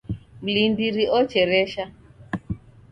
[0.43, 1.83] Mlindiri ocheresha